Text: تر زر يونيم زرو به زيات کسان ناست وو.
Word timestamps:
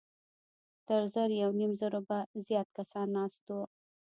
تر 0.87 1.01
زر 1.13 1.29
يونيم 1.41 1.71
زرو 1.81 1.99
به 2.07 2.17
زيات 2.47 2.67
کسان 2.77 3.07
ناست 3.17 3.43
وو. 3.51 3.61